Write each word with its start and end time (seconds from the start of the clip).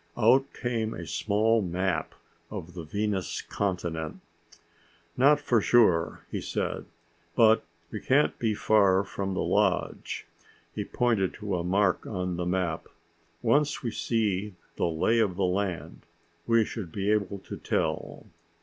Out 0.17 0.51
came 0.55 0.95
a 0.95 1.05
small 1.05 1.61
map 1.61 2.15
of 2.49 2.73
the 2.73 2.81
Venus 2.83 3.39
continent. 3.43 4.19
"Not 5.15 5.39
for 5.39 5.61
sure," 5.61 6.21
he 6.31 6.41
said. 6.41 6.85
"But 7.35 7.63
we 7.91 7.99
can't 8.01 8.35
be 8.39 8.55
far 8.55 9.03
from 9.03 9.35
the 9.35 9.43
lodge." 9.43 10.25
He 10.73 10.83
pointed 10.83 11.35
to 11.35 11.55
a 11.55 11.63
mark 11.63 12.07
on 12.07 12.35
the 12.37 12.47
map. 12.47 12.87
"Once 13.43 13.83
we 13.83 13.91
see 13.91 14.55
the 14.75 14.87
lay 14.87 15.19
of 15.19 15.35
the 15.35 15.45
land, 15.45 16.01
we 16.47 16.65
should 16.65 16.91
be 16.91 17.11
able 17.11 17.37
to 17.37 17.55
tell." 17.55 18.25